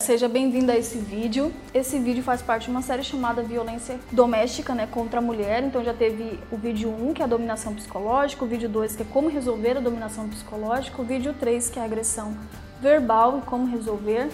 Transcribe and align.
Seja 0.00 0.28
bem-vindo 0.28 0.70
a 0.70 0.76
esse 0.76 0.96
vídeo. 0.96 1.52
Esse 1.74 1.98
vídeo 1.98 2.22
faz 2.22 2.40
parte 2.40 2.66
de 2.66 2.70
uma 2.70 2.82
série 2.82 3.02
chamada 3.02 3.42
Violência 3.42 3.98
Doméstica 4.12 4.72
né, 4.72 4.86
contra 4.86 5.18
a 5.18 5.22
Mulher. 5.22 5.64
Então 5.64 5.82
já 5.82 5.92
teve 5.92 6.38
o 6.52 6.56
vídeo 6.56 6.88
1, 6.88 7.14
que 7.14 7.20
é 7.20 7.24
a 7.24 7.28
dominação 7.28 7.74
psicológica, 7.74 8.44
o 8.44 8.46
vídeo 8.46 8.68
2, 8.68 8.94
que 8.94 9.02
é 9.02 9.06
como 9.06 9.28
resolver 9.28 9.76
a 9.76 9.80
dominação 9.80 10.28
psicológica, 10.28 11.02
o 11.02 11.04
vídeo 11.04 11.34
3, 11.34 11.68
que 11.68 11.80
é 11.80 11.82
a 11.82 11.84
agressão 11.84 12.38
verbal 12.80 13.38
e 13.38 13.42
como 13.42 13.66
resolver. 13.66 14.30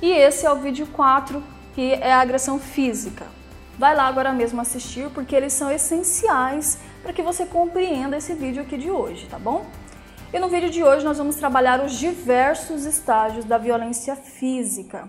E 0.00 0.08
esse 0.08 0.46
é 0.46 0.52
o 0.52 0.60
vídeo 0.60 0.86
4, 0.86 1.42
que 1.74 1.94
é 1.94 2.12
a 2.12 2.20
agressão 2.20 2.60
física. 2.60 3.26
Vai 3.76 3.96
lá 3.96 4.04
agora 4.04 4.32
mesmo 4.32 4.60
assistir, 4.60 5.10
porque 5.10 5.34
eles 5.34 5.52
são 5.52 5.68
essenciais 5.68 6.78
para 7.02 7.12
que 7.12 7.22
você 7.22 7.44
compreenda 7.44 8.16
esse 8.16 8.34
vídeo 8.34 8.62
aqui 8.62 8.78
de 8.78 8.88
hoje, 8.88 9.26
tá 9.26 9.38
bom? 9.38 9.66
E 10.30 10.38
no 10.38 10.46
vídeo 10.50 10.68
de 10.68 10.84
hoje 10.84 11.06
nós 11.06 11.16
vamos 11.16 11.36
trabalhar 11.36 11.82
os 11.82 11.92
diversos 11.92 12.84
estágios 12.84 13.46
da 13.46 13.56
violência 13.56 14.14
física. 14.14 15.08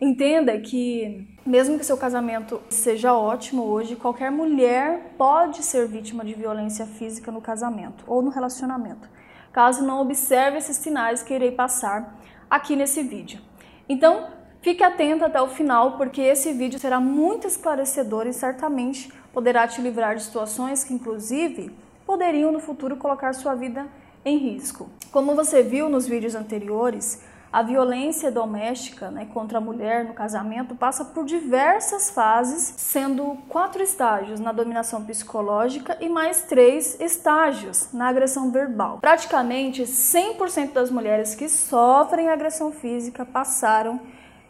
Entenda 0.00 0.58
que, 0.58 1.28
mesmo 1.46 1.78
que 1.78 1.86
seu 1.86 1.96
casamento 1.96 2.60
seja 2.68 3.14
ótimo 3.14 3.62
hoje, 3.62 3.94
qualquer 3.94 4.32
mulher 4.32 5.14
pode 5.16 5.62
ser 5.62 5.86
vítima 5.86 6.24
de 6.24 6.34
violência 6.34 6.84
física 6.86 7.30
no 7.30 7.40
casamento 7.40 8.02
ou 8.04 8.20
no 8.20 8.30
relacionamento, 8.30 9.08
caso 9.52 9.84
não 9.84 10.00
observe 10.00 10.58
esses 10.58 10.76
sinais 10.76 11.22
que 11.22 11.32
irei 11.32 11.52
passar 11.52 12.18
aqui 12.50 12.74
nesse 12.74 13.00
vídeo. 13.00 13.40
Então, 13.88 14.26
fique 14.60 14.82
atento 14.82 15.24
até 15.24 15.40
o 15.40 15.46
final, 15.46 15.96
porque 15.96 16.20
esse 16.20 16.52
vídeo 16.52 16.80
será 16.80 16.98
muito 16.98 17.46
esclarecedor 17.46 18.26
e 18.26 18.32
certamente 18.32 19.08
poderá 19.32 19.68
te 19.68 19.80
livrar 19.80 20.16
de 20.16 20.24
situações 20.24 20.82
que, 20.82 20.92
inclusive, 20.92 21.72
poderiam 22.04 22.50
no 22.50 22.58
futuro 22.58 22.96
colocar 22.96 23.32
sua 23.34 23.54
vida 23.54 23.86
em 24.24 24.38
risco. 24.38 24.88
Como 25.10 25.34
você 25.34 25.62
viu 25.62 25.88
nos 25.88 26.06
vídeos 26.06 26.34
anteriores, 26.34 27.20
a 27.52 27.62
violência 27.62 28.30
doméstica 28.30 29.10
né, 29.10 29.28
contra 29.34 29.58
a 29.58 29.60
mulher 29.60 30.06
no 30.06 30.14
casamento 30.14 30.74
passa 30.74 31.04
por 31.04 31.26
diversas 31.26 32.08
fases, 32.08 32.72
sendo 32.78 33.36
quatro 33.46 33.82
estágios 33.82 34.40
na 34.40 34.52
dominação 34.52 35.04
psicológica 35.04 35.98
e 36.00 36.08
mais 36.08 36.44
três 36.44 36.98
estágios 36.98 37.92
na 37.92 38.08
agressão 38.08 38.50
verbal. 38.50 39.00
Praticamente 39.02 39.82
100% 39.82 40.72
das 40.72 40.90
mulheres 40.90 41.34
que 41.34 41.46
sofrem 41.46 42.30
agressão 42.30 42.72
física 42.72 43.26
passaram 43.26 44.00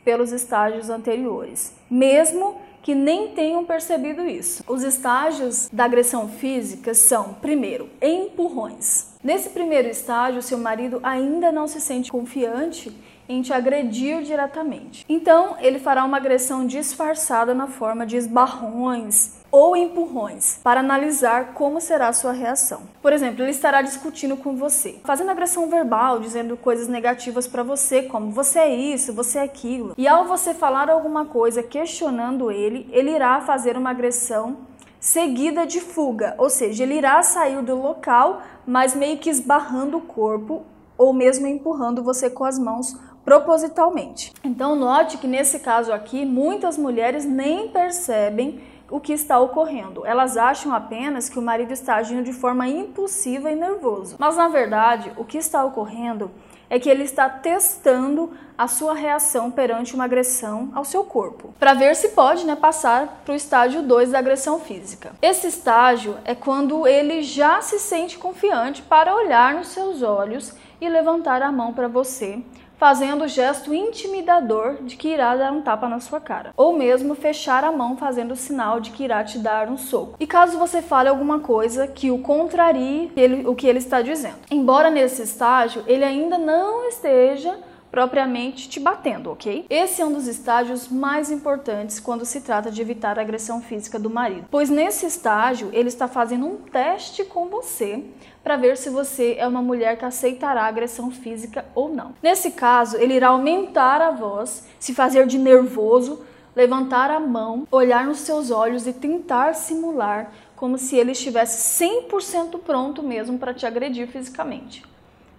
pelos 0.04 0.30
estágios 0.30 0.88
anteriores, 0.88 1.72
mesmo 1.91 2.60
que 2.83 2.94
nem 2.94 3.28
tenham 3.28 3.64
percebido 3.64 4.27
isso. 4.27 4.64
Os 4.66 4.83
estágios 4.83 5.69
da 5.72 5.84
agressão 5.84 6.28
física 6.28 6.92
são, 6.92 7.34
primeiro, 7.34 7.88
empurrões. 8.02 9.12
Nesse 9.22 9.50
primeiro 9.50 9.88
estágio, 9.88 10.42
seu 10.42 10.58
marido 10.58 10.98
ainda 11.03 11.53
não 11.53 11.69
se 11.69 11.80
sente 11.80 12.10
confiante 12.10 12.92
em 13.28 13.41
te 13.41 13.53
agredir 13.53 14.22
diretamente. 14.22 15.06
Então, 15.08 15.56
ele 15.60 15.78
fará 15.78 16.05
uma 16.05 16.16
agressão 16.16 16.66
disfarçada 16.66 17.55
na 17.55 17.69
forma 17.69 18.05
de 18.05 18.16
esbarrões 18.16 19.41
ou 19.53 19.77
empurrões 19.77 20.58
para 20.64 20.81
analisar 20.81 21.53
como 21.53 21.78
será 21.78 22.08
a 22.08 22.12
sua 22.14 22.33
reação. 22.33 22.81
Por 23.03 23.12
exemplo, 23.12 23.42
ele 23.42 23.50
estará 23.50 23.83
discutindo 23.83 24.34
com 24.39 24.56
você, 24.56 24.98
fazendo 25.05 25.31
agressão 25.31 25.69
verbal, 25.69 26.19
dizendo 26.19 26.56
coisas 26.56 26.89
negativas 26.89 27.47
para 27.47 27.62
você, 27.62 28.03
como 28.03 28.31
você 28.31 28.61
é 28.61 28.75
isso, 28.75 29.12
você 29.12 29.39
é 29.39 29.42
aquilo. 29.42 29.94
E 29.98 30.09
ao 30.09 30.25
você 30.25 30.55
falar 30.55 30.89
alguma 30.89 31.27
coisa 31.27 31.62
questionando 31.62 32.50
ele, 32.50 32.89
ele 32.91 33.11
irá 33.11 33.42
fazer 33.42 33.77
uma 33.77 33.91
agressão 33.91 34.56
seguida 34.98 35.66
de 35.66 35.81
fuga, 35.81 36.34
ou 36.39 36.48
seja, 36.48 36.84
ele 36.84 36.94
irá 36.94 37.22
sair 37.22 37.61
do 37.61 37.77
local, 37.77 38.41
mas 38.66 38.94
meio 38.94 39.19
que 39.19 39.28
esbarrando 39.28 39.98
o 39.98 40.00
corpo 40.00 40.62
ou 40.97 41.12
mesmo 41.12 41.47
empurrando 41.47 42.03
você 42.03 42.31
com 42.31 42.44
as 42.44 42.59
mãos 42.59 42.97
propositalmente. 43.25 44.33
Então 44.44 44.77
note 44.77 45.19
que 45.19 45.27
nesse 45.27 45.59
caso 45.59 45.92
aqui, 45.92 46.25
muitas 46.25 46.78
mulheres 46.78 47.25
nem 47.25 47.69
percebem 47.69 48.61
o 48.92 49.00
que 49.00 49.14
está 49.14 49.40
ocorrendo. 49.40 50.04
Elas 50.04 50.36
acham 50.36 50.74
apenas 50.74 51.30
que 51.30 51.38
o 51.38 51.42
marido 51.42 51.72
está 51.72 51.94
agindo 51.94 52.22
de 52.22 52.32
forma 52.34 52.68
impulsiva 52.68 53.50
e 53.50 53.54
nervoso. 53.54 54.16
Mas 54.19 54.36
na 54.36 54.48
verdade, 54.48 55.10
o 55.16 55.25
que 55.25 55.38
está 55.38 55.64
ocorrendo 55.64 56.30
é 56.69 56.78
que 56.78 56.91
ele 56.91 57.02
está 57.02 57.26
testando 57.28 58.31
a 58.56 58.69
sua 58.69 58.92
reação 58.92 59.50
perante 59.50 59.94
uma 59.94 60.04
agressão 60.04 60.70
ao 60.75 60.84
seu 60.84 61.04
corpo, 61.04 61.54
para 61.58 61.72
ver 61.72 61.97
se 61.97 62.10
pode 62.10 62.44
né, 62.44 62.54
passar 62.54 63.22
para 63.25 63.32
o 63.32 63.36
estágio 63.36 63.82
2 63.82 64.10
da 64.10 64.19
agressão 64.19 64.60
física. 64.60 65.12
Esse 65.22 65.47
estágio 65.47 66.19
é 66.25 66.34
quando 66.34 66.86
ele 66.86 67.22
já 67.22 67.62
se 67.62 67.78
sente 67.78 68.19
confiante 68.19 68.82
para 68.82 69.14
olhar 69.14 69.54
nos 69.54 69.69
seus 69.69 70.02
olhos 70.02 70.54
e 70.81 70.88
levantar 70.88 71.41
a 71.42 71.50
mão 71.50 71.72
para 71.72 71.88
você 71.88 72.42
fazendo 72.82 73.22
o 73.22 73.28
gesto 73.28 73.72
intimidador 73.72 74.82
de 74.82 74.97
que 74.97 75.06
irá 75.06 75.37
dar 75.37 75.53
um 75.53 75.62
tapa 75.62 75.88
na 75.88 76.00
sua 76.00 76.19
cara, 76.19 76.53
ou 76.56 76.76
mesmo 76.76 77.15
fechar 77.15 77.62
a 77.62 77.70
mão 77.70 77.97
fazendo 77.97 78.32
o 78.32 78.37
sinal 78.37 78.81
de 78.81 78.91
que 78.91 79.04
irá 79.04 79.22
te 79.22 79.38
dar 79.38 79.69
um 79.69 79.78
soco. 79.78 80.16
E 80.19 80.26
caso 80.26 80.59
você 80.59 80.82
fale 80.82 81.09
alguma 81.09 81.38
coisa 81.38 81.87
que 81.87 82.10
o 82.10 82.19
contrarie 82.19 83.12
ele, 83.15 83.47
o 83.47 83.54
que 83.54 83.69
ele 83.69 83.78
está 83.78 84.03
dizendo. 84.03 84.34
Embora 84.50 84.91
nesse 84.91 85.22
estágio 85.22 85.84
ele 85.87 86.03
ainda 86.03 86.37
não 86.38 86.88
esteja 86.88 87.56
propriamente 87.92 88.70
te 88.70 88.80
batendo, 88.80 89.30
ok? 89.30 89.66
Esse 89.69 90.00
é 90.00 90.06
um 90.06 90.14
dos 90.14 90.26
estágios 90.26 90.88
mais 90.88 91.30
importantes 91.30 92.00
quando 92.00 92.25
se 92.25 92.41
trata 92.41 92.70
de 92.70 92.80
evitar 92.80 93.19
a 93.19 93.22
agressão 93.22 93.60
física 93.60 93.98
do 93.98 94.08
marido, 94.08 94.47
pois 94.50 94.70
nesse 94.70 95.04
estágio 95.04 95.69
ele 95.75 95.88
está 95.88 96.08
fazendo 96.08 96.47
um 96.47 96.56
teste 96.56 97.22
com 97.22 97.48
você 97.48 98.02
para 98.42 98.56
ver 98.56 98.78
se 98.78 98.88
você 98.88 99.36
é 99.38 99.47
uma 99.47 99.60
mulher 99.60 99.98
que 99.98 100.06
aceitará 100.06 100.62
agressão 100.62 101.10
física 101.10 101.66
ou 101.75 101.91
não. 101.91 102.14
Nesse 102.22 102.52
caso, 102.52 102.97
ele 102.97 103.14
irá 103.14 103.28
aumentar 103.28 104.00
a 104.00 104.10
voz, 104.10 104.66
se 104.81 104.94
fazer 104.94 105.26
de 105.26 105.38
nervoso, 105.38 106.25
levantar 106.56 107.10
a 107.10 107.20
mão, 107.20 107.69
olhar 107.70 108.06
nos 108.06 108.20
seus 108.20 108.50
olhos 108.50 108.86
e 108.86 108.92
tentar 108.92 109.54
simular 109.54 110.32
como 110.56 110.78
se 110.78 110.97
ele 110.97 111.12
estivesse 111.12 111.84
100% 111.84 112.58
pronto 112.60 113.02
mesmo 113.02 113.38
para 113.38 113.52
te 113.52 113.66
agredir 113.66 114.08
fisicamente. 114.08 114.82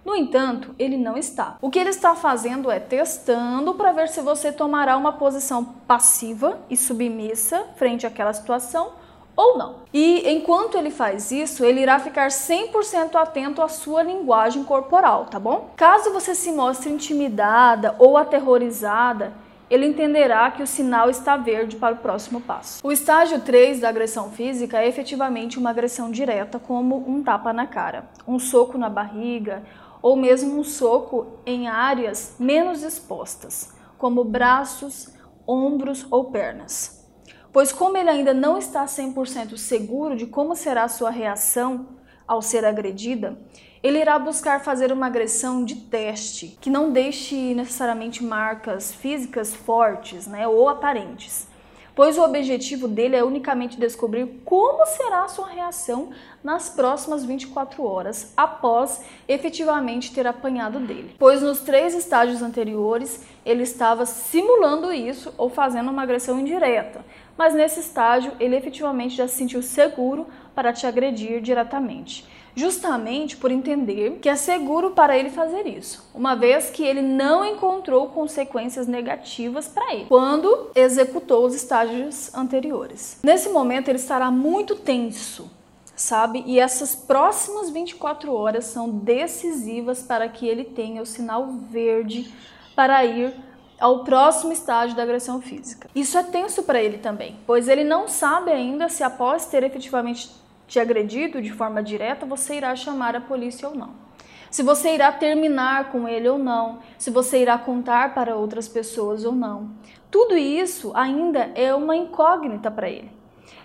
No 0.04 0.14
entanto, 0.14 0.74
ele 0.78 0.96
não 0.96 1.16
está. 1.16 1.56
O 1.62 1.70
que 1.70 1.78
ele 1.78 1.88
está 1.88 2.14
fazendo 2.14 2.70
é 2.70 2.78
testando 2.78 3.74
para 3.74 3.92
ver 3.92 4.08
se 4.08 4.20
você 4.20 4.52
tomará 4.52 4.96
uma 4.96 5.12
posição 5.12 5.64
passiva 5.86 6.58
e 6.68 6.76
submissa 6.76 7.64
frente 7.76 8.06
àquela 8.06 8.32
situação 8.32 8.92
ou 9.36 9.58
não. 9.58 9.76
E 9.92 10.30
enquanto 10.30 10.76
ele 10.76 10.90
faz 10.90 11.32
isso, 11.32 11.64
ele 11.64 11.80
irá 11.80 11.98
ficar 11.98 12.28
100% 12.28 13.14
atento 13.16 13.62
à 13.62 13.68
sua 13.68 14.02
linguagem 14.02 14.62
corporal, 14.62 15.26
tá 15.26 15.40
bom? 15.40 15.70
Caso 15.76 16.12
você 16.12 16.34
se 16.34 16.52
mostre 16.52 16.92
intimidada 16.92 17.96
ou 17.98 18.16
aterrorizada, 18.16 19.32
ele 19.70 19.86
entenderá 19.86 20.50
que 20.50 20.62
o 20.62 20.66
sinal 20.66 21.08
está 21.08 21.36
verde 21.36 21.76
para 21.76 21.94
o 21.94 21.98
próximo 21.98 22.40
passo. 22.40 22.86
O 22.86 22.92
estágio 22.92 23.40
3 23.40 23.80
da 23.80 23.88
agressão 23.88 24.30
física 24.30 24.80
é 24.80 24.86
efetivamente 24.86 25.58
uma 25.58 25.70
agressão 25.70 26.10
direta, 26.10 26.58
como 26.58 26.96
um 27.08 27.22
tapa 27.22 27.52
na 27.52 27.66
cara, 27.66 28.04
um 28.28 28.38
soco 28.38 28.76
na 28.78 28.90
barriga 28.90 29.62
ou 30.04 30.16
mesmo 30.16 30.60
um 30.60 30.62
soco 30.62 31.38
em 31.46 31.66
áreas 31.66 32.36
menos 32.38 32.82
expostas, 32.82 33.72
como 33.96 34.22
braços, 34.22 35.08
ombros 35.46 36.06
ou 36.10 36.30
pernas. 36.30 37.08
Pois 37.50 37.72
como 37.72 37.96
ele 37.96 38.10
ainda 38.10 38.34
não 38.34 38.58
está 38.58 38.84
100% 38.84 39.56
seguro 39.56 40.14
de 40.14 40.26
como 40.26 40.54
será 40.54 40.84
a 40.84 40.88
sua 40.88 41.08
reação 41.08 41.96
ao 42.28 42.42
ser 42.42 42.66
agredida, 42.66 43.38
ele 43.82 43.98
irá 43.98 44.18
buscar 44.18 44.60
fazer 44.62 44.92
uma 44.92 45.06
agressão 45.06 45.64
de 45.64 45.76
teste, 45.76 46.48
que 46.60 46.68
não 46.68 46.92
deixe 46.92 47.54
necessariamente 47.54 48.22
marcas 48.22 48.92
físicas 48.92 49.54
fortes 49.54 50.26
né, 50.26 50.46
ou 50.46 50.68
aparentes 50.68 51.48
pois 51.94 52.18
o 52.18 52.24
objetivo 52.24 52.88
dele 52.88 53.16
é 53.16 53.24
unicamente 53.24 53.78
descobrir 53.78 54.26
como 54.44 54.84
será 54.86 55.24
a 55.24 55.28
sua 55.28 55.48
reação 55.48 56.10
nas 56.42 56.68
próximas 56.68 57.24
24 57.24 57.84
horas 57.84 58.32
após 58.36 59.02
efetivamente 59.28 60.12
ter 60.12 60.26
apanhado 60.26 60.80
dele. 60.80 61.14
Pois 61.18 61.40
nos 61.42 61.60
três 61.60 61.94
estágios 61.94 62.42
anteriores 62.42 63.24
ele 63.46 63.62
estava 63.62 64.04
simulando 64.04 64.92
isso 64.92 65.32
ou 65.38 65.48
fazendo 65.48 65.90
uma 65.90 66.02
agressão 66.02 66.38
indireta, 66.38 67.04
mas 67.36 67.54
nesse 67.54 67.80
estágio 67.80 68.32
ele 68.40 68.56
efetivamente 68.56 69.16
já 69.16 69.28
se 69.28 69.36
sentiu 69.36 69.62
seguro 69.62 70.26
para 70.54 70.72
te 70.72 70.86
agredir 70.86 71.40
diretamente 71.40 72.26
justamente 72.54 73.36
por 73.36 73.50
entender 73.50 74.18
que 74.20 74.28
é 74.28 74.36
seguro 74.36 74.90
para 74.90 75.16
ele 75.16 75.30
fazer 75.30 75.66
isso, 75.66 76.08
uma 76.14 76.34
vez 76.34 76.70
que 76.70 76.84
ele 76.84 77.02
não 77.02 77.44
encontrou 77.44 78.08
consequências 78.08 78.86
negativas 78.86 79.66
para 79.68 79.94
ele 79.94 80.06
quando 80.06 80.70
executou 80.74 81.44
os 81.44 81.54
estágios 81.54 82.34
anteriores. 82.34 83.18
Nesse 83.22 83.48
momento 83.48 83.88
ele 83.88 83.98
estará 83.98 84.30
muito 84.30 84.76
tenso, 84.76 85.50
sabe? 85.96 86.42
E 86.46 86.58
essas 86.58 86.94
próximas 86.94 87.70
24 87.70 88.32
horas 88.32 88.66
são 88.66 88.90
decisivas 88.90 90.02
para 90.02 90.28
que 90.28 90.46
ele 90.46 90.64
tenha 90.64 91.02
o 91.02 91.06
sinal 91.06 91.48
verde 91.70 92.32
para 92.74 93.04
ir 93.04 93.34
ao 93.80 94.04
próximo 94.04 94.52
estágio 94.52 94.96
da 94.96 95.02
agressão 95.02 95.40
física. 95.40 95.88
Isso 95.94 96.16
é 96.16 96.22
tenso 96.22 96.62
para 96.62 96.82
ele 96.82 96.98
também, 96.98 97.36
pois 97.46 97.68
ele 97.68 97.84
não 97.84 98.08
sabe 98.08 98.50
ainda 98.50 98.88
se 98.88 99.02
após 99.02 99.46
ter 99.46 99.62
efetivamente 99.62 100.30
te 100.66 100.78
agredido 100.80 101.40
de 101.40 101.52
forma 101.52 101.82
direta, 101.82 102.26
você 102.26 102.56
irá 102.56 102.74
chamar 102.74 103.14
a 103.16 103.20
polícia 103.20 103.68
ou 103.68 103.74
não. 103.74 104.04
se 104.50 104.62
você 104.62 104.94
irá 104.94 105.10
terminar 105.10 105.90
com 105.90 106.06
ele 106.06 106.28
ou 106.28 106.38
não, 106.38 106.78
se 106.96 107.10
você 107.10 107.42
irá 107.42 107.58
contar 107.58 108.14
para 108.14 108.36
outras 108.36 108.68
pessoas 108.68 109.24
ou 109.24 109.32
não. 109.32 109.70
Tudo 110.12 110.36
isso 110.36 110.92
ainda 110.94 111.50
é 111.56 111.74
uma 111.74 111.96
incógnita 111.96 112.70
para 112.70 112.88
ele. 112.88 113.10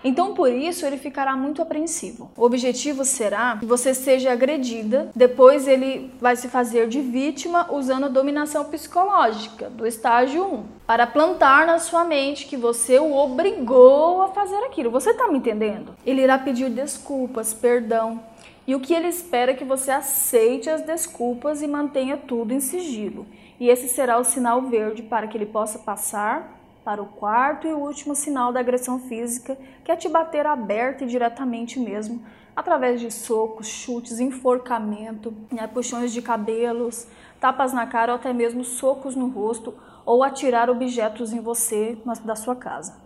Então, 0.04 0.34
por 0.34 0.52
isso, 0.52 0.86
ele 0.86 0.98
ficará 0.98 1.36
muito 1.36 1.62
apreensivo. 1.62 2.32
O 2.38 2.44
objetivo 2.44 3.04
será 3.04 3.58
que 3.58 3.66
você 3.66 3.94
seja 3.94 4.32
agredida, 4.32 5.12
depois 5.16 5.68
ele 5.68 6.12
vai 6.20 6.36
se 6.36 6.48
fazer 6.48 6.88
de 6.88 7.02
vítima 7.02 7.72
usando 7.72 8.06
a 8.06 8.10
dominação 8.10 8.66
psicológica 8.66 9.70
do 9.70 9.86
estágio 9.86 10.44
1, 10.44 10.64
para 10.88 11.06
plantar 11.06 11.68
na 11.68 11.80
sua 11.80 12.04
mente 12.04 12.46
que 12.46 12.58
você 12.58 13.00
o 13.00 13.16
obrigou 13.16 14.22
a 14.22 14.30
fazer 14.30 14.58
aquilo. 14.66 14.90
Você 14.92 15.12
está 15.12 15.28
me 15.28 15.38
entendendo? 15.38 15.96
Ele 16.06 16.22
irá 16.22 16.38
pedir 16.38 16.70
desculpas, 16.70 17.54
perdão, 17.54 18.22
e 18.70 18.76
o 18.76 18.80
que 18.80 18.94
ele 18.94 19.08
espera 19.08 19.50
é 19.50 19.56
que 19.56 19.64
você 19.64 19.90
aceite 19.90 20.70
as 20.70 20.84
desculpas 20.84 21.64
e 21.64 21.68
mantenha 21.68 22.16
tudo 22.16 22.54
em 22.54 22.60
sigilo. 22.60 23.26
E 23.60 23.68
esse 23.68 23.90
será 23.90 24.20
o 24.20 24.24
sinal 24.24 24.62
verde 24.62 25.02
para 25.02 25.28
que 25.28 25.36
ele 25.36 25.48
possa 25.48 25.80
passar 25.80 26.59
para 26.84 27.02
o 27.02 27.08
quarto 27.08 27.68
e 27.68 27.74
último 27.74 28.16
sinal 28.16 28.52
da 28.52 28.60
agressão 28.60 29.00
física, 29.00 29.58
que 29.84 29.92
é 29.92 29.96
te 29.96 30.10
bater 30.10 30.46
aberto 30.46 31.04
e 31.04 31.08
diretamente 31.08 31.80
mesmo, 31.80 32.24
através 32.56 33.00
de 33.00 33.12
socos, 33.12 33.68
chutes, 33.68 34.20
enforcamento, 34.20 35.34
né, 35.52 35.68
puxões 35.68 36.12
de 36.12 36.22
cabelos, 36.22 37.08
tapas 37.40 37.74
na 37.74 37.88
cara 37.88 38.12
ou 38.14 38.18
até 38.18 38.34
mesmo 38.34 38.64
socos 38.64 39.16
no 39.16 39.28
rosto 39.28 39.74
ou 40.06 40.24
atirar 40.24 40.70
objetos 40.70 41.32
em 41.32 41.40
você 41.40 41.98
da 42.26 42.36
sua 42.36 42.56
casa. 42.56 42.98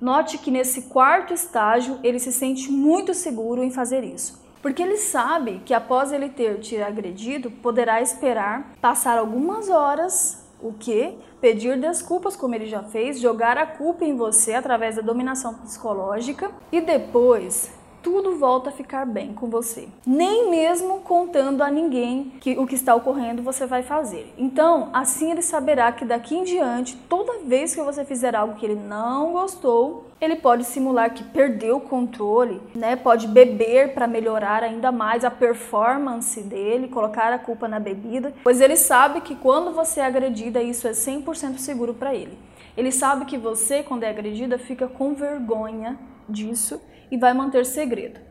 Note 0.00 0.38
que 0.38 0.50
nesse 0.50 0.82
quarto 0.82 1.32
estágio 1.32 1.98
ele 2.02 2.18
se 2.18 2.32
sente 2.32 2.70
muito 2.70 3.14
seguro 3.14 3.64
em 3.64 3.70
fazer 3.70 4.04
isso. 4.04 4.46
Porque 4.60 4.82
ele 4.82 4.96
sabe 4.96 5.62
que 5.64 5.72
após 5.72 6.12
ele 6.12 6.28
ter 6.28 6.58
te 6.58 6.80
agredido, 6.82 7.50
poderá 7.50 8.02
esperar 8.02 8.74
passar 8.80 9.18
algumas 9.18 9.68
horas 9.68 10.47
o 10.60 10.72
que? 10.72 11.16
Pedir 11.40 11.78
desculpas, 11.78 12.36
como 12.36 12.54
ele 12.54 12.66
já 12.66 12.82
fez, 12.82 13.20
jogar 13.20 13.56
a 13.56 13.66
culpa 13.66 14.04
em 14.04 14.16
você 14.16 14.54
através 14.54 14.96
da 14.96 15.02
dominação 15.02 15.54
psicológica 15.54 16.50
e 16.72 16.80
depois 16.80 17.70
tudo 18.02 18.36
volta 18.36 18.70
a 18.70 18.72
ficar 18.72 19.04
bem 19.04 19.34
com 19.34 19.48
você. 19.48 19.88
Nem 20.06 20.50
mesmo 20.50 21.00
contando 21.00 21.62
a 21.62 21.70
ninguém 21.70 22.32
que 22.40 22.58
o 22.58 22.66
que 22.66 22.74
está 22.74 22.94
ocorrendo 22.94 23.42
você 23.42 23.66
vai 23.66 23.82
fazer. 23.82 24.32
Então, 24.38 24.90
assim 24.92 25.30
ele 25.30 25.42
saberá 25.42 25.92
que 25.92 26.04
daqui 26.04 26.36
em 26.36 26.44
diante, 26.44 26.96
toda 27.08 27.40
vez 27.44 27.74
que 27.74 27.82
você 27.82 28.04
fizer 28.04 28.34
algo 28.34 28.54
que 28.54 28.64
ele 28.64 28.76
não 28.76 29.32
gostou, 29.32 30.06
ele 30.20 30.36
pode 30.36 30.64
simular 30.64 31.14
que 31.14 31.22
perdeu 31.22 31.76
o 31.76 31.80
controle, 31.80 32.60
né? 32.74 32.96
Pode 32.96 33.28
beber 33.28 33.94
para 33.94 34.06
melhorar 34.06 34.62
ainda 34.62 34.90
mais 34.90 35.24
a 35.24 35.30
performance 35.30 36.42
dele, 36.42 36.88
colocar 36.88 37.32
a 37.32 37.38
culpa 37.38 37.68
na 37.68 37.78
bebida, 37.78 38.34
pois 38.42 38.60
ele 38.60 38.76
sabe 38.76 39.20
que 39.20 39.34
quando 39.34 39.72
você 39.72 40.00
é 40.00 40.06
agredida, 40.06 40.62
isso 40.62 40.88
é 40.88 40.92
100% 40.92 41.58
seguro 41.58 41.94
para 41.94 42.14
ele. 42.14 42.38
Ele 42.76 42.92
sabe 42.92 43.24
que 43.24 43.36
você, 43.36 43.82
quando 43.82 44.04
é 44.04 44.08
agredida, 44.08 44.58
fica 44.58 44.86
com 44.86 45.14
vergonha 45.14 45.98
disso 46.28 46.80
e 47.10 47.16
vai 47.16 47.32
manter 47.32 47.64
segredo. 47.64 48.27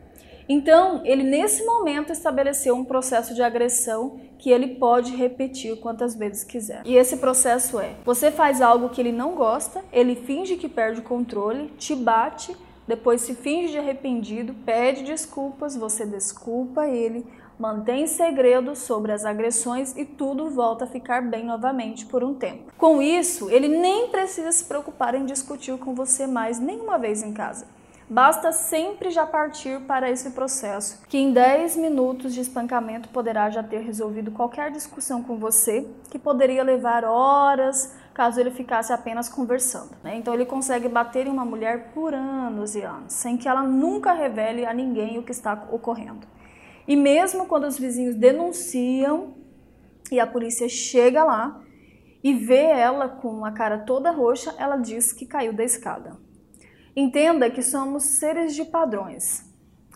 Então, 0.48 1.02
ele 1.04 1.22
nesse 1.22 1.64
momento 1.64 2.10
estabeleceu 2.10 2.74
um 2.74 2.84
processo 2.84 3.34
de 3.34 3.42
agressão 3.42 4.18
que 4.38 4.50
ele 4.50 4.76
pode 4.76 5.14
repetir 5.14 5.78
quantas 5.78 6.14
vezes 6.14 6.42
quiser. 6.42 6.82
E 6.86 6.96
esse 6.96 7.18
processo 7.18 7.78
é: 7.78 7.94
você 8.04 8.30
faz 8.30 8.62
algo 8.62 8.88
que 8.88 9.00
ele 9.00 9.12
não 9.12 9.34
gosta, 9.34 9.84
ele 9.92 10.14
finge 10.14 10.56
que 10.56 10.68
perde 10.68 11.00
o 11.00 11.04
controle, 11.04 11.68
te 11.76 11.94
bate, 11.94 12.56
depois 12.86 13.20
se 13.20 13.34
finge 13.34 13.72
de 13.72 13.78
arrependido, 13.78 14.54
pede 14.64 15.04
desculpas, 15.04 15.76
você 15.76 16.06
desculpa 16.06 16.86
ele, 16.86 17.26
mantém 17.58 18.06
segredo 18.06 18.74
sobre 18.74 19.12
as 19.12 19.26
agressões 19.26 19.94
e 19.94 20.06
tudo 20.06 20.48
volta 20.48 20.84
a 20.84 20.88
ficar 20.88 21.20
bem 21.20 21.44
novamente 21.44 22.06
por 22.06 22.24
um 22.24 22.32
tempo. 22.32 22.72
Com 22.78 23.02
isso, 23.02 23.50
ele 23.50 23.68
nem 23.68 24.08
precisa 24.08 24.50
se 24.52 24.64
preocupar 24.64 25.14
em 25.14 25.26
discutir 25.26 25.76
com 25.76 25.94
você 25.94 26.26
mais 26.26 26.58
nenhuma 26.58 26.98
vez 26.98 27.22
em 27.22 27.34
casa. 27.34 27.66
Basta 28.10 28.52
sempre 28.52 29.10
já 29.10 29.26
partir 29.26 29.80
para 29.82 30.10
esse 30.10 30.30
processo, 30.30 31.02
que 31.08 31.18
em 31.18 31.30
10 31.30 31.76
minutos 31.76 32.32
de 32.32 32.40
espancamento 32.40 33.10
poderá 33.10 33.50
já 33.50 33.62
ter 33.62 33.80
resolvido 33.80 34.30
qualquer 34.30 34.70
discussão 34.70 35.22
com 35.22 35.36
você, 35.36 35.86
que 36.10 36.18
poderia 36.18 36.62
levar 36.62 37.04
horas 37.04 37.94
caso 38.14 38.40
ele 38.40 38.50
ficasse 38.50 38.92
apenas 38.92 39.28
conversando. 39.28 39.90
Né? 40.02 40.16
Então 40.16 40.32
ele 40.32 40.46
consegue 40.46 40.88
bater 40.88 41.26
em 41.26 41.30
uma 41.30 41.44
mulher 41.44 41.92
por 41.94 42.14
anos 42.14 42.74
e 42.74 42.80
anos, 42.80 43.12
sem 43.12 43.36
que 43.36 43.46
ela 43.46 43.62
nunca 43.62 44.12
revele 44.12 44.64
a 44.64 44.72
ninguém 44.72 45.18
o 45.18 45.22
que 45.22 45.30
está 45.30 45.68
ocorrendo. 45.70 46.26
E 46.88 46.96
mesmo 46.96 47.46
quando 47.46 47.64
os 47.64 47.78
vizinhos 47.78 48.16
denunciam 48.16 49.34
e 50.10 50.18
a 50.18 50.26
polícia 50.26 50.68
chega 50.68 51.22
lá 51.22 51.60
e 52.24 52.32
vê 52.32 52.64
ela 52.64 53.08
com 53.08 53.44
a 53.44 53.52
cara 53.52 53.78
toda 53.78 54.10
roxa, 54.10 54.54
ela 54.58 54.78
diz 54.78 55.12
que 55.12 55.26
caiu 55.26 55.52
da 55.52 55.62
escada. 55.62 56.16
Entenda 57.00 57.48
que 57.48 57.62
somos 57.62 58.02
seres 58.18 58.56
de 58.56 58.64
padrões. 58.64 59.48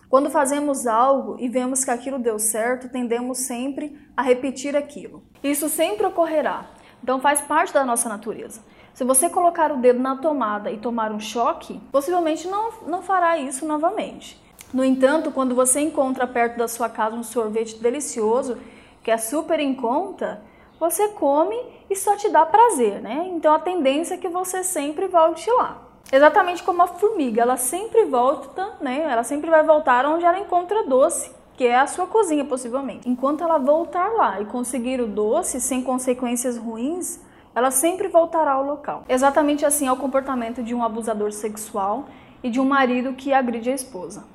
Quando 0.07 0.29
fazemos 0.29 0.87
algo 0.87 1.35
e 1.37 1.49
vemos 1.49 1.83
que 1.83 1.91
aquilo 1.91 2.17
deu 2.17 2.39
certo, 2.39 2.87
tendemos 2.87 3.39
sempre 3.39 3.99
a 4.15 4.21
repetir 4.21 4.73
aquilo. 4.73 5.21
Isso 5.43 5.67
sempre 5.67 6.05
ocorrerá, 6.05 6.65
então 7.03 7.19
faz 7.19 7.41
parte 7.41 7.73
da 7.73 7.83
nossa 7.83 8.07
natureza. 8.07 8.61
Se 8.93 9.03
você 9.03 9.29
colocar 9.29 9.69
o 9.69 9.81
dedo 9.81 9.99
na 9.99 10.15
tomada 10.15 10.71
e 10.71 10.77
tomar 10.77 11.11
um 11.11 11.19
choque, 11.19 11.77
possivelmente 11.91 12.47
não, 12.47 12.71
não 12.87 13.01
fará 13.01 13.37
isso 13.37 13.67
novamente. 13.67 14.41
No 14.73 14.81
entanto, 14.81 15.29
quando 15.29 15.53
você 15.53 15.81
encontra 15.81 16.25
perto 16.25 16.57
da 16.57 16.69
sua 16.69 16.87
casa 16.87 17.17
um 17.17 17.23
sorvete 17.23 17.81
delicioso, 17.83 18.57
que 19.03 19.11
é 19.11 19.17
super 19.17 19.59
em 19.59 19.75
conta, 19.75 20.41
você 20.79 21.09
come 21.09 21.59
e 21.89 21.97
só 21.97 22.15
te 22.15 22.29
dá 22.29 22.45
prazer, 22.45 23.01
né? 23.01 23.29
Então 23.33 23.53
a 23.53 23.59
tendência 23.59 24.13
é 24.13 24.17
que 24.17 24.29
você 24.29 24.63
sempre 24.63 25.07
volte 25.07 25.51
lá. 25.51 25.89
Exatamente 26.11 26.61
como 26.63 26.83
a 26.83 26.87
formiga, 26.87 27.41
ela 27.41 27.57
sempre 27.57 28.05
volta, 28.05 28.73
né? 28.79 29.01
Ela 29.01 29.23
sempre 29.23 29.49
vai 29.49 29.63
voltar 29.63 30.05
onde 30.05 30.25
ela 30.25 30.39
encontra 30.39 30.83
doce, 30.83 31.31
que 31.55 31.65
é 31.65 31.75
a 31.75 31.87
sua 31.87 32.05
cozinha, 32.05 32.45
possivelmente. 32.45 33.09
Enquanto 33.09 33.43
ela 33.43 33.57
voltar 33.57 34.09
lá 34.13 34.39
e 34.41 34.45
conseguir 34.45 35.01
o 35.01 35.07
doce 35.07 35.59
sem 35.59 35.81
consequências 35.81 36.57
ruins, 36.57 37.19
ela 37.55 37.71
sempre 37.71 38.07
voltará 38.07 38.53
ao 38.53 38.63
local. 38.63 39.03
Exatamente 39.07 39.65
assim 39.65 39.87
é 39.87 39.91
o 39.91 39.97
comportamento 39.97 40.63
de 40.63 40.73
um 40.73 40.83
abusador 40.83 41.31
sexual 41.31 42.05
e 42.43 42.49
de 42.49 42.59
um 42.59 42.65
marido 42.65 43.13
que 43.13 43.33
agride 43.33 43.69
a 43.69 43.75
esposa. 43.75 44.25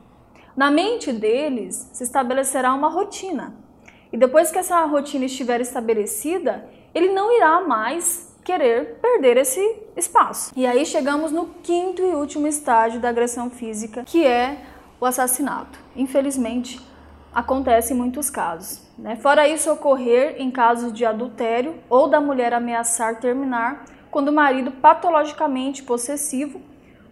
Na 0.57 0.71
mente 0.71 1.13
deles 1.13 1.89
se 1.93 2.03
estabelecerá 2.03 2.73
uma 2.75 2.89
rotina. 2.89 3.55
E 4.13 4.17
depois 4.17 4.51
que 4.51 4.59
essa 4.59 4.85
rotina 4.85 5.27
estiver 5.27 5.61
estabelecida, 5.61 6.69
ele 6.95 7.13
não 7.13 7.37
irá 7.37 7.61
mais 7.61 8.28
querer 8.49 8.99
perder 9.03 9.37
esse 9.37 9.61
espaço. 9.95 10.55
E 10.57 10.67
aí 10.67 10.87
chegamos 10.87 11.31
no 11.31 11.49
quinto 11.63 12.01
e 12.01 12.15
último 12.15 12.47
estágio 12.47 12.99
da 12.99 13.11
agressão 13.11 13.51
física, 13.51 14.05
que 14.05 14.27
é 14.27 14.63
o 14.99 15.05
assassinato. 15.05 15.79
Infelizmente, 15.95 16.81
acontece 17.35 17.93
em 17.93 17.97
muitos 17.97 18.31
casos. 18.31 18.83
Né? 18.97 19.17
Fora 19.17 19.47
isso 19.47 19.71
ocorrer 19.71 20.37
em 20.39 20.51
casos 20.51 20.95
de 20.95 21.05
adultério 21.05 21.75
ou 21.91 22.09
da 22.09 22.23
mulher 22.23 22.55
ameaçar 22.55 23.21
terminar 23.21 23.85
quando 24.11 24.29
o 24.29 24.33
marido 24.33 24.73
patologicamente 24.73 25.83
possessivo, 25.83 26.59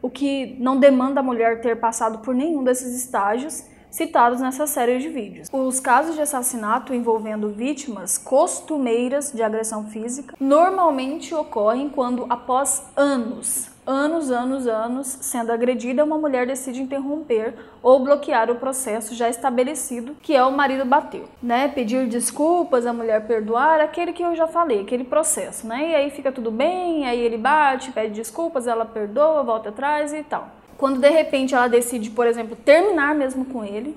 o 0.00 0.08
que 0.08 0.56
não 0.58 0.80
demanda 0.80 1.20
a 1.20 1.22
mulher 1.22 1.60
ter 1.60 1.76
passado 1.78 2.20
por 2.20 2.34
nenhum 2.34 2.64
desses 2.64 2.96
estágios, 2.96 3.62
citados 3.96 4.42
nessa 4.42 4.66
série 4.66 4.98
de 4.98 5.08
vídeos. 5.08 5.48
Os 5.50 5.80
casos 5.80 6.14
de 6.14 6.20
assassinato 6.20 6.92
envolvendo 6.92 7.48
vítimas 7.48 8.18
costumeiras 8.18 9.32
de 9.32 9.42
agressão 9.42 9.86
física 9.86 10.36
normalmente 10.38 11.34
ocorrem 11.34 11.88
quando, 11.88 12.26
após 12.28 12.84
anos, 12.94 13.70
anos, 13.86 14.30
anos, 14.30 14.66
anos 14.66 15.06
sendo 15.06 15.50
agredida, 15.50 16.04
uma 16.04 16.18
mulher 16.18 16.46
decide 16.46 16.82
interromper 16.82 17.54
ou 17.82 18.04
bloquear 18.04 18.50
o 18.50 18.56
processo 18.56 19.14
já 19.14 19.30
estabelecido, 19.30 20.14
que 20.20 20.36
é 20.36 20.44
o 20.44 20.52
marido 20.52 20.84
bateu, 20.84 21.24
né? 21.42 21.66
Pedir 21.66 22.06
desculpas, 22.06 22.84
a 22.84 22.92
mulher 22.92 23.26
perdoar, 23.26 23.80
aquele 23.80 24.12
que 24.12 24.22
eu 24.22 24.36
já 24.36 24.46
falei, 24.46 24.82
aquele 24.82 25.04
processo, 25.04 25.66
né? 25.66 25.92
E 25.92 25.94
aí 25.94 26.10
fica 26.10 26.30
tudo 26.30 26.50
bem, 26.50 27.06
aí 27.06 27.18
ele 27.18 27.38
bate, 27.38 27.92
pede 27.92 28.12
desculpas, 28.12 28.66
ela 28.66 28.84
perdoa, 28.84 29.42
volta 29.42 29.70
atrás 29.70 30.12
e 30.12 30.22
tal. 30.22 30.50
Quando 30.76 31.00
de 31.00 31.09
repente 31.09 31.54
ela 31.54 31.68
decide, 31.68 32.11
por 32.11 32.26
exemplo, 32.26 32.56
terminar 32.56 33.14
mesmo 33.14 33.47
com 33.47 33.64
ele, 33.64 33.97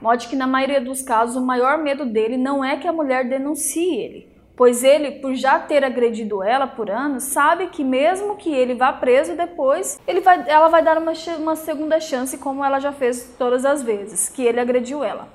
mote 0.00 0.28
que 0.28 0.36
na 0.36 0.46
maioria 0.46 0.80
dos 0.80 1.02
casos 1.02 1.36
o 1.36 1.40
maior 1.40 1.78
medo 1.78 2.04
dele 2.04 2.36
não 2.36 2.64
é 2.64 2.76
que 2.76 2.86
a 2.86 2.92
mulher 2.92 3.28
denuncie 3.28 3.96
ele, 3.96 4.28
pois 4.56 4.84
ele, 4.84 5.20
por 5.20 5.34
já 5.34 5.58
ter 5.58 5.84
agredido 5.84 6.42
ela 6.42 6.66
por 6.66 6.90
anos, 6.90 7.24
sabe 7.24 7.66
que 7.68 7.82
mesmo 7.82 8.36
que 8.36 8.54
ele 8.54 8.74
vá 8.74 8.92
preso 8.92 9.36
depois, 9.36 10.00
ele 10.06 10.20
vai, 10.20 10.44
ela 10.48 10.68
vai 10.68 10.82
dar 10.82 10.98
uma, 10.98 11.12
uma 11.38 11.56
segunda 11.56 11.98
chance, 11.98 12.38
como 12.38 12.64
ela 12.64 12.78
já 12.78 12.92
fez 12.92 13.34
todas 13.36 13.64
as 13.64 13.82
vezes 13.82 14.28
que 14.28 14.44
ele 14.44 14.60
agrediu 14.60 15.02
ela. 15.02 15.28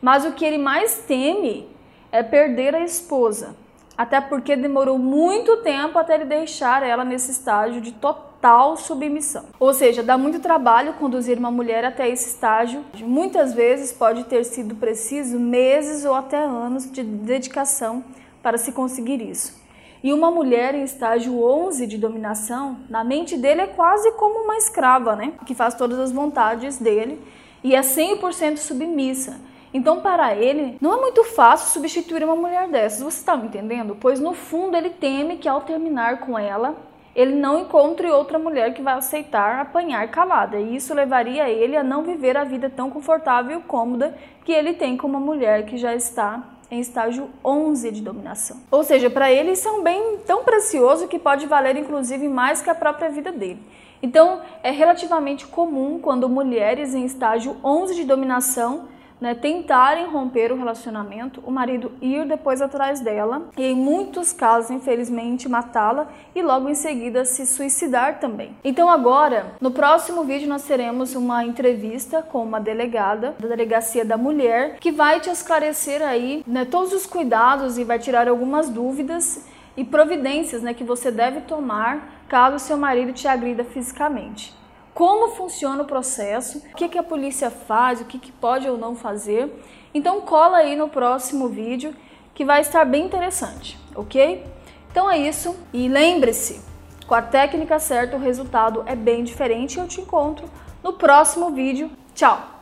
Mas 0.00 0.24
o 0.24 0.32
que 0.32 0.44
ele 0.44 0.58
mais 0.58 0.98
teme 1.06 1.68
é 2.10 2.22
perder 2.22 2.74
a 2.74 2.80
esposa. 2.80 3.61
Até 3.96 4.20
porque 4.20 4.56
demorou 4.56 4.98
muito 4.98 5.58
tempo 5.58 5.98
até 5.98 6.14
ele 6.14 6.24
deixar 6.24 6.82
ela 6.82 7.04
nesse 7.04 7.30
estágio 7.30 7.80
de 7.80 7.92
total 7.92 8.76
submissão. 8.76 9.44
Ou 9.60 9.74
seja, 9.74 10.02
dá 10.02 10.16
muito 10.16 10.40
trabalho 10.40 10.94
conduzir 10.94 11.38
uma 11.38 11.50
mulher 11.50 11.84
até 11.84 12.08
esse 12.08 12.30
estágio. 12.30 12.84
Muitas 13.00 13.52
vezes 13.52 13.92
pode 13.92 14.24
ter 14.24 14.44
sido 14.44 14.74
preciso 14.74 15.38
meses 15.38 16.04
ou 16.04 16.14
até 16.14 16.42
anos 16.42 16.90
de 16.90 17.02
dedicação 17.02 18.02
para 18.42 18.58
se 18.58 18.72
conseguir 18.72 19.20
isso. 19.20 19.62
E 20.02 20.12
uma 20.12 20.32
mulher 20.32 20.74
em 20.74 20.82
estágio 20.82 21.44
11 21.44 21.86
de 21.86 21.96
dominação, 21.96 22.78
na 22.90 23.04
mente 23.04 23.36
dele 23.36 23.60
é 23.60 23.66
quase 23.68 24.10
como 24.12 24.40
uma 24.44 24.56
escrava, 24.56 25.14
né? 25.14 25.34
Que 25.46 25.54
faz 25.54 25.74
todas 25.74 25.98
as 26.00 26.10
vontades 26.10 26.76
dele 26.78 27.20
e 27.62 27.76
é 27.76 27.80
100% 27.82 28.56
submissa. 28.56 29.40
Então, 29.74 30.00
para 30.00 30.34
ele, 30.34 30.76
não 30.80 30.94
é 30.94 31.00
muito 31.00 31.24
fácil 31.24 31.72
substituir 31.72 32.22
uma 32.24 32.36
mulher 32.36 32.68
dessas. 32.68 33.02
Você 33.02 33.20
está 33.20 33.36
me 33.36 33.46
entendendo? 33.46 33.96
Pois 33.98 34.20
no 34.20 34.34
fundo 34.34 34.76
ele 34.76 34.90
teme 34.90 35.38
que 35.38 35.48
ao 35.48 35.62
terminar 35.62 36.20
com 36.20 36.38
ela, 36.38 36.76
ele 37.14 37.34
não 37.34 37.60
encontre 37.60 38.10
outra 38.10 38.38
mulher 38.38 38.74
que 38.74 38.82
vai 38.82 38.94
aceitar 38.94 39.60
apanhar 39.60 40.10
calada. 40.10 40.58
E 40.58 40.76
isso 40.76 40.94
levaria 40.94 41.48
ele 41.48 41.76
a 41.76 41.82
não 41.82 42.02
viver 42.02 42.36
a 42.36 42.44
vida 42.44 42.70
tão 42.70 42.90
confortável 42.90 43.58
e 43.58 43.62
cômoda 43.62 44.16
que 44.44 44.52
ele 44.52 44.74
tem 44.74 44.96
com 44.96 45.06
uma 45.06 45.20
mulher 45.20 45.64
que 45.64 45.76
já 45.76 45.94
está 45.94 46.42
em 46.70 46.80
estágio 46.80 47.28
11 47.44 47.90
de 47.90 48.00
dominação. 48.00 48.56
Ou 48.70 48.82
seja, 48.82 49.10
para 49.10 49.30
ele 49.30 49.52
isso 49.52 49.68
é 49.68 49.72
um 49.72 49.82
bem 49.82 50.18
tão 50.26 50.42
precioso 50.42 51.06
que 51.06 51.18
pode 51.18 51.46
valer 51.46 51.76
inclusive 51.76 52.26
mais 52.28 52.62
que 52.62 52.70
a 52.70 52.74
própria 52.74 53.10
vida 53.10 53.30
dele. 53.30 53.60
Então, 54.02 54.40
é 54.62 54.70
relativamente 54.70 55.46
comum 55.46 56.00
quando 56.00 56.28
mulheres 56.28 56.94
em 56.94 57.04
estágio 57.04 57.56
11 57.62 57.94
de 57.94 58.04
dominação 58.04 58.88
né, 59.22 59.36
tentarem 59.36 60.06
romper 60.06 60.50
o 60.50 60.56
relacionamento, 60.56 61.40
o 61.46 61.50
marido 61.52 61.92
ir 62.02 62.26
depois 62.26 62.60
atrás 62.60 62.98
dela 62.98 63.50
e, 63.56 63.64
em 63.64 63.76
muitos 63.76 64.32
casos, 64.32 64.72
infelizmente, 64.72 65.48
matá-la 65.48 66.08
e 66.34 66.42
logo 66.42 66.68
em 66.68 66.74
seguida 66.74 67.24
se 67.24 67.46
suicidar 67.46 68.18
também. 68.18 68.56
Então, 68.64 68.90
agora, 68.90 69.52
no 69.60 69.70
próximo 69.70 70.24
vídeo, 70.24 70.48
nós 70.48 70.64
teremos 70.64 71.14
uma 71.14 71.44
entrevista 71.44 72.20
com 72.20 72.42
uma 72.42 72.58
delegada 72.58 73.36
da 73.38 73.46
Delegacia 73.46 74.04
da 74.04 74.16
Mulher 74.16 74.78
que 74.80 74.90
vai 74.90 75.20
te 75.20 75.30
esclarecer 75.30 76.02
aí 76.02 76.42
né, 76.44 76.64
todos 76.64 76.92
os 76.92 77.06
cuidados 77.06 77.78
e 77.78 77.84
vai 77.84 78.00
tirar 78.00 78.26
algumas 78.26 78.68
dúvidas 78.68 79.46
e 79.76 79.84
providências 79.84 80.62
né, 80.62 80.74
que 80.74 80.82
você 80.82 81.12
deve 81.12 81.42
tomar 81.42 82.24
caso 82.28 82.58
seu 82.58 82.76
marido 82.76 83.12
te 83.12 83.28
agrida 83.28 83.62
fisicamente 83.62 84.60
como 84.94 85.34
funciona 85.34 85.82
o 85.82 85.86
processo, 85.86 86.58
o 86.58 86.74
que, 86.76 86.88
que 86.88 86.98
a 86.98 87.02
polícia 87.02 87.50
faz, 87.50 88.00
o 88.00 88.04
que, 88.04 88.18
que 88.18 88.32
pode 88.32 88.68
ou 88.68 88.76
não 88.76 88.94
fazer. 88.94 89.52
Então 89.94 90.20
cola 90.20 90.58
aí 90.58 90.76
no 90.76 90.88
próximo 90.88 91.48
vídeo 91.48 91.94
que 92.34 92.44
vai 92.44 92.60
estar 92.60 92.84
bem 92.84 93.04
interessante, 93.04 93.78
ok? 93.94 94.44
Então 94.90 95.10
é 95.10 95.18
isso 95.18 95.56
e 95.72 95.88
lembre-se, 95.88 96.60
com 97.06 97.14
a 97.14 97.22
técnica 97.22 97.78
certa 97.78 98.16
o 98.16 98.20
resultado 98.20 98.82
é 98.86 98.94
bem 98.94 99.24
diferente 99.24 99.78
eu 99.78 99.88
te 99.88 100.00
encontro 100.00 100.46
no 100.82 100.94
próximo 100.94 101.50
vídeo. 101.50 101.90
Tchau! 102.14 102.61